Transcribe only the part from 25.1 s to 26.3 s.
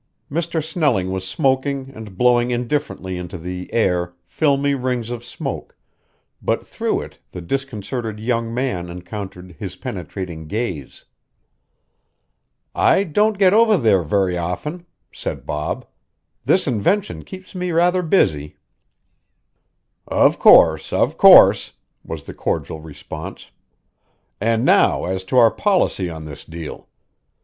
to our policy on